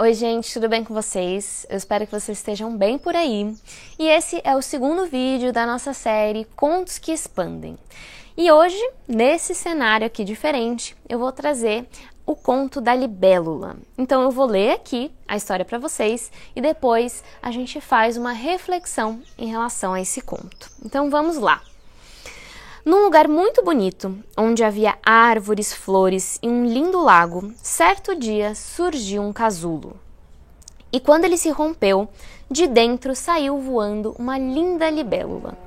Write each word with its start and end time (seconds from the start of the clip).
Oi, 0.00 0.14
gente, 0.14 0.54
tudo 0.54 0.66
bem 0.66 0.82
com 0.82 0.94
vocês? 0.94 1.66
Eu 1.68 1.76
espero 1.76 2.06
que 2.06 2.10
vocês 2.18 2.38
estejam 2.38 2.74
bem 2.74 2.96
por 2.96 3.14
aí. 3.14 3.54
E 3.98 4.08
esse 4.08 4.40
é 4.42 4.56
o 4.56 4.62
segundo 4.62 5.04
vídeo 5.04 5.52
da 5.52 5.66
nossa 5.66 5.92
série 5.92 6.46
Contos 6.56 6.96
que 6.96 7.12
Expandem. 7.12 7.76
E 8.34 8.50
hoje, 8.50 8.80
nesse 9.06 9.54
cenário 9.54 10.06
aqui 10.06 10.24
diferente, 10.24 10.96
eu 11.06 11.18
vou 11.18 11.30
trazer 11.30 11.86
o 12.24 12.34
conto 12.34 12.80
da 12.80 12.94
libélula. 12.94 13.76
Então 13.98 14.22
eu 14.22 14.30
vou 14.30 14.46
ler 14.46 14.72
aqui 14.72 15.12
a 15.28 15.36
história 15.36 15.66
para 15.66 15.76
vocês 15.76 16.32
e 16.56 16.62
depois 16.62 17.22
a 17.42 17.50
gente 17.50 17.78
faz 17.78 18.16
uma 18.16 18.32
reflexão 18.32 19.20
em 19.36 19.48
relação 19.48 19.92
a 19.92 20.00
esse 20.00 20.22
conto. 20.22 20.70
Então 20.82 21.10
vamos 21.10 21.36
lá. 21.36 21.60
Num 22.82 23.04
lugar 23.04 23.28
muito 23.28 23.62
bonito, 23.62 24.18
onde 24.34 24.64
havia 24.64 24.96
árvores, 25.04 25.70
flores 25.70 26.38
e 26.42 26.48
um 26.48 26.64
lindo 26.64 27.02
lago, 27.02 27.52
certo 27.62 28.14
dia 28.14 28.54
surgiu 28.54 29.20
um 29.20 29.34
casulo. 29.34 29.96
E 30.90 30.98
quando 30.98 31.26
ele 31.26 31.36
se 31.36 31.50
rompeu, 31.50 32.08
de 32.50 32.66
dentro 32.66 33.14
saiu 33.14 33.58
voando 33.58 34.16
uma 34.18 34.38
linda 34.38 34.88
libélula. 34.88 35.58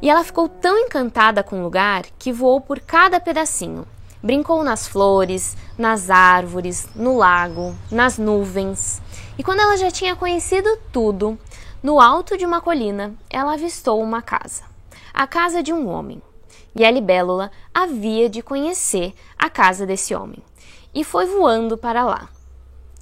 E 0.00 0.08
ela 0.08 0.22
ficou 0.22 0.48
tão 0.48 0.78
encantada 0.78 1.42
com 1.42 1.58
o 1.58 1.62
lugar 1.64 2.04
que 2.16 2.32
voou 2.32 2.60
por 2.60 2.78
cada 2.78 3.18
pedacinho. 3.18 3.84
Brincou 4.22 4.62
nas 4.62 4.86
flores, 4.86 5.56
nas 5.76 6.08
árvores, 6.08 6.86
no 6.94 7.16
lago, 7.16 7.74
nas 7.90 8.16
nuvens. 8.16 9.02
E 9.36 9.42
quando 9.42 9.58
ela 9.58 9.76
já 9.76 9.90
tinha 9.90 10.14
conhecido 10.14 10.68
tudo, 10.92 11.36
no 11.82 12.00
alto 12.00 12.38
de 12.38 12.46
uma 12.46 12.60
colina, 12.60 13.12
ela 13.28 13.54
avistou 13.54 14.00
uma 14.00 14.22
casa 14.22 14.68
a 15.18 15.26
casa 15.26 15.64
de 15.64 15.72
um 15.72 15.88
homem 15.88 16.22
e 16.74 16.84
a 16.84 16.90
libélula 16.90 17.50
havia 17.72 18.28
de 18.28 18.42
conhecer 18.42 19.14
a 19.38 19.48
casa 19.50 19.86
desse 19.86 20.14
homem 20.14 20.42
e 20.94 21.04
foi 21.04 21.26
voando 21.26 21.76
para 21.76 22.04
lá. 22.04 22.28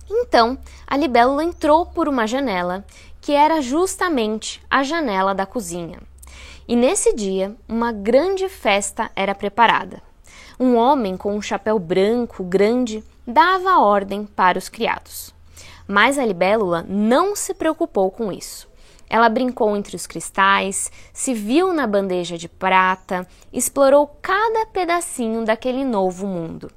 Então, 0.08 0.58
a 0.86 0.96
libélula 0.96 1.44
entrou 1.44 1.86
por 1.86 2.08
uma 2.08 2.26
janela 2.26 2.84
que 3.20 3.32
era 3.32 3.60
justamente 3.60 4.62
a 4.70 4.82
janela 4.82 5.34
da 5.34 5.44
cozinha. 5.44 5.98
E 6.68 6.76
nesse 6.76 7.14
dia, 7.14 7.56
uma 7.68 7.92
grande 7.92 8.48
festa 8.48 9.10
era 9.16 9.34
preparada. 9.34 10.02
Um 10.58 10.76
homem 10.76 11.16
com 11.16 11.34
um 11.34 11.42
chapéu 11.42 11.78
branco 11.78 12.42
grande 12.44 13.04
dava 13.26 13.80
ordem 13.80 14.24
para 14.24 14.58
os 14.58 14.68
criados. 14.68 15.34
Mas 15.86 16.18
a 16.18 16.24
libélula 16.24 16.84
não 16.88 17.36
se 17.36 17.54
preocupou 17.54 18.10
com 18.10 18.32
isso. 18.32 18.68
Ela 19.08 19.28
brincou 19.28 19.76
entre 19.76 19.94
os 19.94 20.06
cristais, 20.06 20.90
se 21.12 21.32
viu 21.32 21.72
na 21.72 21.86
bandeja 21.86 22.36
de 22.36 22.48
prata, 22.48 23.26
explorou 23.52 24.18
cada 24.20 24.66
pedacinho 24.66 25.44
daquele 25.44 25.84
novo 25.84 26.26
mundo. 26.26 26.70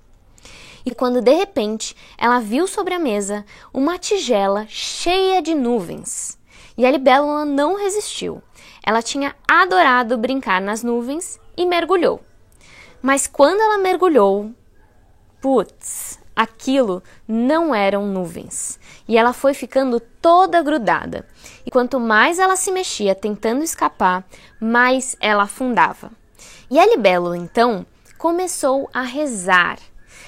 E 0.86 0.94
quando 0.94 1.22
de 1.22 1.34
repente 1.34 1.96
ela 2.18 2.40
viu 2.40 2.68
sobre 2.68 2.94
a 2.94 3.00
mesa 3.00 3.46
uma 3.74 3.98
tigela 3.98 4.66
cheia 4.68 5.42
de 5.42 5.54
nuvens. 5.54 6.38
E 6.78 6.86
a 6.86 6.92
libélula 6.92 7.44
não 7.46 7.76
resistiu. 7.76 8.42
Ela 8.86 9.02
tinha 9.02 9.36
adorado 9.48 10.18
brincar 10.18 10.62
nas 10.62 10.82
nuvens 10.82 11.40
e 11.58 11.66
mergulhou. 11.66 12.22
Mas 13.02 13.28
quando 13.28 13.60
ela 13.60 13.78
mergulhou, 13.78 14.52
putz, 15.42 16.20
aquilo 16.36 17.04
não 17.28 17.74
eram 17.74 18.08
nuvens. 18.08 18.80
E 19.08 19.18
ela 19.18 19.34
foi 19.34 19.54
ficando 19.54 20.00
toda 20.00 20.62
grudada. 20.62 21.26
E 21.66 21.72
quanto 21.72 22.00
mais 22.00 22.40
ela 22.40 22.56
se 22.56 22.72
mexia 22.72 23.14
tentando 23.14 23.64
escapar, 23.64 24.24
mais 24.60 25.16
ela 25.20 25.44
afundava. 25.44 26.12
E 26.72 26.80
a 26.80 26.86
libélula, 26.86 27.38
então, 27.38 27.86
começou 28.18 28.90
a 28.94 29.02
rezar. 29.02 29.80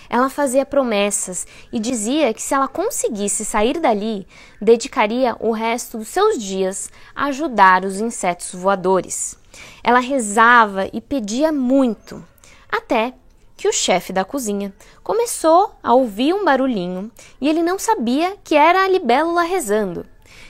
Ela 0.09 0.29
fazia 0.29 0.65
promessas 0.65 1.47
e 1.71 1.79
dizia 1.79 2.33
que 2.33 2.41
se 2.41 2.53
ela 2.53 2.67
conseguisse 2.67 3.45
sair 3.45 3.79
dali, 3.79 4.27
dedicaria 4.61 5.37
o 5.39 5.51
resto 5.51 5.97
dos 5.97 6.09
seus 6.09 6.37
dias 6.37 6.91
a 7.15 7.25
ajudar 7.27 7.85
os 7.85 8.01
insetos 8.01 8.53
voadores. 8.53 9.37
Ela 9.81 9.99
rezava 9.99 10.89
e 10.91 10.99
pedia 10.99 11.51
muito, 11.51 12.25
até 12.69 13.13
que 13.61 13.67
o 13.67 13.71
chefe 13.71 14.11
da 14.11 14.25
cozinha 14.25 14.73
começou 15.03 15.75
a 15.83 15.93
ouvir 15.93 16.33
um 16.33 16.43
barulhinho 16.43 17.11
e 17.39 17.47
ele 17.47 17.61
não 17.61 17.77
sabia 17.77 18.35
que 18.43 18.55
era 18.55 18.83
a 18.83 18.87
libélula 18.87 19.43
rezando. 19.43 20.03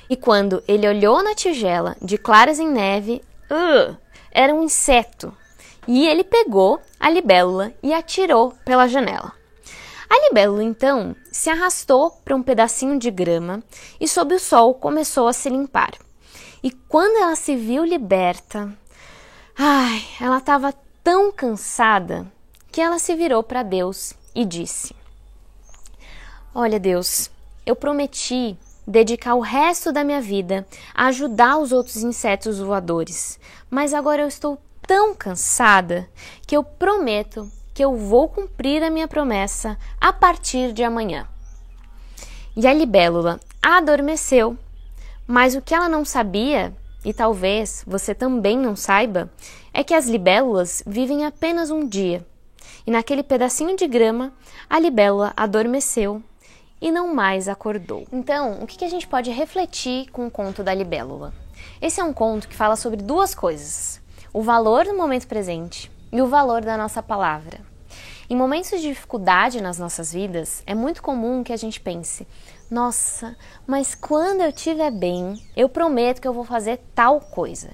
E 0.10 0.16
quando 0.16 0.64
ele 0.66 0.88
olhou 0.88 1.22
na 1.22 1.36
tigela 1.36 1.98
de 2.02 2.18
claras 2.18 2.58
em 2.58 2.70
neve, 2.70 3.22
uh, 3.52 3.98
era 4.32 4.56
um 4.56 4.64
inseto. 4.64 5.36
E 5.86 6.08
ele 6.08 6.24
pegou 6.24 6.80
a 6.98 7.10
libélula 7.10 7.74
e 7.84 7.94
atirou 7.94 8.54
pela 8.64 8.88
janela. 8.88 9.34
A 10.10 10.30
libélula 10.30 10.64
então 10.64 11.14
se 11.30 11.50
arrastou 11.50 12.12
para 12.24 12.34
um 12.34 12.42
pedacinho 12.42 12.98
de 12.98 13.12
grama 13.12 13.62
e, 14.00 14.08
sob 14.08 14.36
o 14.36 14.40
sol, 14.40 14.74
começou 14.74 15.28
a 15.28 15.34
se 15.34 15.50
limpar. 15.50 15.92
E 16.64 16.72
quando 16.72 17.22
ela 17.22 17.36
se 17.36 17.58
viu 17.58 17.84
liberta, 17.84 18.72
ai, 19.58 20.02
ela 20.22 20.38
estava 20.38 20.74
tão 21.04 21.30
cansada 21.30 22.26
que 22.72 22.80
ela 22.80 22.98
se 22.98 23.14
virou 23.16 23.44
para 23.44 23.64
Deus 23.64 24.14
e 24.34 24.46
disse: 24.46 24.96
Olha, 26.56 26.80
Deus, 26.80 27.30
eu 27.66 27.76
prometi 27.76 28.58
dedicar 28.88 29.36
o 29.36 29.42
resto 29.42 29.92
da 29.92 30.04
minha 30.04 30.22
vida 30.22 30.66
a 30.94 31.08
ajudar 31.08 31.58
os 31.58 31.72
outros 31.72 31.98
insetos 31.98 32.60
voadores, 32.60 33.40
mas 33.70 33.94
agora 33.94 34.22
eu 34.22 34.28
estou 34.28 34.58
tão 34.88 35.14
cansada 35.14 36.10
que 36.48 36.56
eu 36.56 36.64
prometo 36.64 37.50
que 37.74 37.84
eu 37.84 37.96
vou 37.96 38.28
cumprir 38.28 38.84
a 38.84 38.90
minha 38.90 39.08
promessa 39.08 39.78
a 40.00 40.12
partir 40.12 40.74
de 40.74 40.84
amanhã. 40.84 41.28
E 42.56 42.68
a 42.68 42.74
libélula 42.74 43.40
adormeceu, 43.62 44.58
mas 45.26 45.56
o 45.56 45.62
que 45.62 45.74
ela 45.74 45.88
não 45.88 46.04
sabia, 46.04 46.76
e 47.06 47.14
talvez 47.14 47.84
você 47.88 48.14
também 48.14 48.58
não 48.58 48.76
saiba, 48.76 49.32
é 49.74 49.84
que 49.84 49.94
as 49.94 50.08
libélulas 50.08 50.84
vivem 50.86 51.26
apenas 51.26 51.70
um 51.70 51.88
dia 51.88 52.26
e 52.86 52.92
naquele 52.92 53.24
pedacinho 53.24 53.76
de 53.76 53.88
grama 53.88 54.34
a 54.70 54.80
libélula 54.80 55.34
adormeceu 55.36 56.22
e 56.82 56.92
não 56.92 57.14
mais 57.14 57.48
acordou. 57.48 58.08
Então, 58.12 58.60
o 58.62 58.68
que 58.68 58.84
a 58.84 58.90
gente 58.90 59.08
pode 59.08 59.30
refletir 59.30 60.10
com 60.12 60.26
o 60.26 60.32
conto 60.32 60.64
da 60.64 60.74
libélula? 60.74 61.34
Esse 61.82 62.02
é 62.02 62.04
um 62.04 62.14
conto 62.14 62.48
que 62.48 62.56
fala 62.56 62.76
sobre 62.76 63.02
duas 63.02 63.36
coisas: 63.36 64.02
o 64.34 64.42
valor 64.42 64.86
do 64.86 64.96
momento 64.96 65.28
presente 65.28 65.92
e 66.12 66.22
o 66.22 66.28
valor 66.28 66.62
da 66.62 66.78
nossa 66.78 67.04
palavra. 67.04 67.60
Em 68.30 68.36
momentos 68.36 68.72
de 68.72 68.88
dificuldade 68.88 69.62
nas 69.62 69.78
nossas 69.78 70.14
vidas, 70.14 70.64
é 70.66 70.74
muito 70.74 71.02
comum 71.02 71.44
que 71.44 71.54
a 71.54 71.58
gente 71.58 71.80
pense: 71.80 72.26
nossa, 72.70 73.36
mas 73.68 73.94
quando 73.94 74.42
eu 74.42 74.50
estiver 74.50 74.90
bem, 74.90 75.42
eu 75.56 75.68
prometo 75.68 76.22
que 76.22 76.28
eu 76.28 76.34
vou 76.34 76.46
fazer 76.46 76.80
tal 76.96 77.20
coisa. 77.20 77.70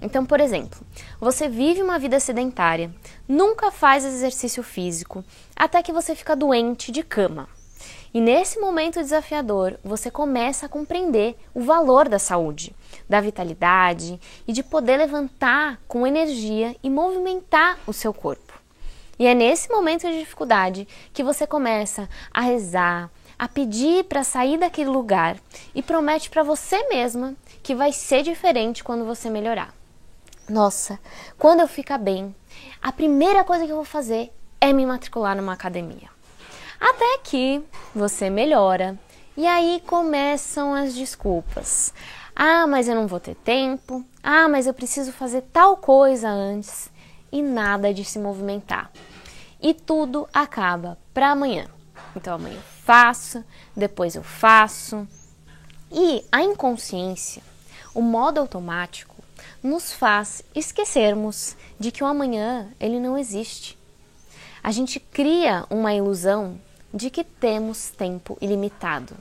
Então, 0.00 0.24
por 0.24 0.40
exemplo, 0.40 0.78
você 1.20 1.48
vive 1.48 1.82
uma 1.82 1.98
vida 1.98 2.20
sedentária, 2.20 2.90
nunca 3.26 3.70
faz 3.70 4.04
exercício 4.04 4.62
físico, 4.62 5.24
até 5.56 5.82
que 5.82 5.92
você 5.92 6.14
fica 6.14 6.36
doente 6.36 6.92
de 6.92 7.02
cama. 7.02 7.48
E 8.12 8.20
nesse 8.20 8.58
momento 8.58 9.00
desafiador, 9.00 9.78
você 9.84 10.10
começa 10.10 10.66
a 10.66 10.68
compreender 10.68 11.36
o 11.52 11.60
valor 11.60 12.08
da 12.08 12.18
saúde, 12.18 12.74
da 13.08 13.20
vitalidade 13.20 14.18
e 14.46 14.52
de 14.52 14.62
poder 14.62 14.96
levantar 14.96 15.78
com 15.86 16.06
energia 16.06 16.74
e 16.82 16.88
movimentar 16.88 17.78
o 17.86 17.92
seu 17.92 18.14
corpo. 18.14 18.54
E 19.18 19.26
é 19.26 19.34
nesse 19.34 19.68
momento 19.68 20.06
de 20.06 20.20
dificuldade 20.20 20.86
que 21.12 21.24
você 21.24 21.46
começa 21.46 22.08
a 22.32 22.40
rezar, 22.40 23.10
a 23.38 23.48
pedir 23.48 24.04
para 24.04 24.24
sair 24.24 24.56
daquele 24.56 24.88
lugar 24.88 25.36
e 25.74 25.82
promete 25.82 26.30
para 26.30 26.42
você 26.42 26.88
mesma 26.88 27.34
que 27.62 27.74
vai 27.74 27.92
ser 27.92 28.22
diferente 28.22 28.82
quando 28.82 29.04
você 29.04 29.28
melhorar. 29.28 29.77
Nossa, 30.48 30.98
quando 31.38 31.60
eu 31.60 31.68
ficar 31.68 31.98
bem, 31.98 32.34
a 32.80 32.90
primeira 32.90 33.44
coisa 33.44 33.66
que 33.66 33.70
eu 33.70 33.76
vou 33.76 33.84
fazer 33.84 34.32
é 34.58 34.72
me 34.72 34.86
matricular 34.86 35.36
numa 35.36 35.52
academia. 35.52 36.08
Até 36.80 37.18
que 37.22 37.62
você 37.94 38.30
melhora 38.30 38.98
e 39.36 39.46
aí 39.46 39.82
começam 39.86 40.72
as 40.72 40.94
desculpas. 40.94 41.92
Ah, 42.34 42.66
mas 42.66 42.88
eu 42.88 42.94
não 42.94 43.06
vou 43.06 43.20
ter 43.20 43.34
tempo. 43.34 44.02
Ah, 44.22 44.48
mas 44.48 44.66
eu 44.66 44.72
preciso 44.72 45.12
fazer 45.12 45.42
tal 45.52 45.76
coisa 45.76 46.30
antes. 46.30 46.90
E 47.30 47.42
nada 47.42 47.92
de 47.92 48.04
se 48.04 48.18
movimentar. 48.18 48.90
E 49.60 49.74
tudo 49.74 50.26
acaba 50.32 50.96
para 51.12 51.30
amanhã. 51.30 51.66
Então 52.16 52.34
amanhã 52.34 52.56
eu 52.56 52.62
faço, 52.84 53.44
depois 53.76 54.14
eu 54.14 54.22
faço. 54.22 55.06
E 55.92 56.24
a 56.32 56.42
inconsciência, 56.42 57.42
o 57.94 58.00
modo 58.00 58.40
automático, 58.40 59.17
nos 59.62 59.92
faz 59.92 60.42
esquecermos 60.54 61.56
de 61.78 61.90
que 61.90 62.02
o 62.02 62.06
amanhã 62.06 62.68
ele 62.78 63.00
não 63.00 63.16
existe. 63.16 63.78
A 64.62 64.70
gente 64.70 65.00
cria 65.00 65.64
uma 65.70 65.94
ilusão 65.94 66.60
de 66.92 67.10
que 67.10 67.24
temos 67.24 67.90
tempo 67.90 68.36
ilimitado. 68.40 69.14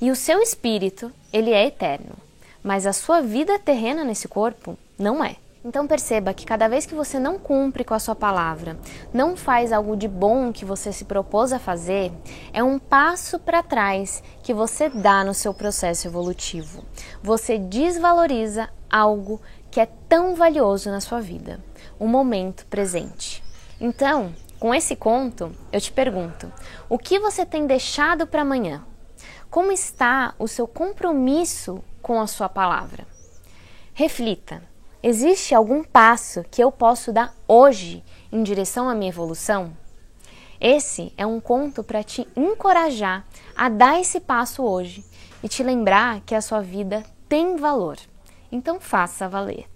E 0.00 0.10
o 0.10 0.16
seu 0.16 0.40
espírito, 0.40 1.12
ele 1.32 1.52
é 1.52 1.66
eterno, 1.66 2.14
mas 2.62 2.86
a 2.86 2.92
sua 2.92 3.20
vida 3.20 3.58
terrena 3.58 4.04
nesse 4.04 4.28
corpo 4.28 4.78
não 4.98 5.24
é. 5.24 5.36
Então 5.62 5.86
perceba 5.86 6.32
que 6.32 6.46
cada 6.46 6.68
vez 6.68 6.86
que 6.86 6.94
você 6.94 7.18
não 7.18 7.38
cumpre 7.38 7.84
com 7.84 7.92
a 7.92 7.98
sua 7.98 8.14
palavra, 8.14 8.78
não 9.12 9.36
faz 9.36 9.72
algo 9.72 9.94
de 9.94 10.08
bom 10.08 10.50
que 10.52 10.64
você 10.64 10.90
se 10.90 11.04
propôs 11.04 11.52
a 11.52 11.58
fazer, 11.58 12.10
é 12.50 12.62
um 12.62 12.78
passo 12.78 13.38
para 13.38 13.62
trás 13.62 14.22
que 14.42 14.54
você 14.54 14.88
dá 14.88 15.22
no 15.22 15.34
seu 15.34 15.52
processo 15.52 16.08
evolutivo. 16.08 16.82
Você 17.22 17.58
desvaloriza 17.58 18.70
algo 18.90 19.38
que 19.70 19.80
é 19.80 19.86
tão 20.08 20.34
valioso 20.34 20.90
na 20.90 21.00
sua 21.00 21.20
vida, 21.20 21.62
o 21.98 22.06
momento 22.06 22.66
presente. 22.66 23.42
Então, 23.80 24.34
com 24.58 24.74
esse 24.74 24.94
conto, 24.96 25.52
eu 25.72 25.80
te 25.80 25.92
pergunto: 25.92 26.52
o 26.88 26.98
que 26.98 27.18
você 27.18 27.46
tem 27.46 27.66
deixado 27.66 28.26
para 28.26 28.42
amanhã? 28.42 28.84
Como 29.48 29.72
está 29.72 30.34
o 30.38 30.46
seu 30.46 30.66
compromisso 30.66 31.82
com 32.02 32.20
a 32.20 32.26
sua 32.26 32.48
palavra? 32.48 33.06
Reflita. 33.94 34.62
Existe 35.02 35.54
algum 35.54 35.82
passo 35.82 36.44
que 36.50 36.62
eu 36.62 36.70
posso 36.70 37.10
dar 37.10 37.34
hoje 37.48 38.04
em 38.30 38.42
direção 38.42 38.86
à 38.88 38.94
minha 38.94 39.08
evolução? 39.08 39.72
Esse 40.60 41.10
é 41.16 41.24
um 41.24 41.40
conto 41.40 41.82
para 41.82 42.02
te 42.02 42.28
encorajar 42.36 43.24
a 43.56 43.70
dar 43.70 43.98
esse 43.98 44.20
passo 44.20 44.62
hoje 44.62 45.02
e 45.42 45.48
te 45.48 45.62
lembrar 45.62 46.20
que 46.20 46.34
a 46.34 46.42
sua 46.42 46.60
vida 46.60 47.02
tem 47.26 47.56
valor. 47.56 47.96
Então 48.50 48.80
faça 48.80 49.28
valer. 49.28 49.69